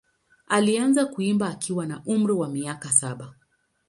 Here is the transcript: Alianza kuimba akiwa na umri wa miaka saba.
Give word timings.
Alianza 0.47 1.05
kuimba 1.05 1.47
akiwa 1.49 1.85
na 1.85 2.01
umri 2.05 2.33
wa 2.33 2.49
miaka 2.49 2.91
saba. 2.91 3.33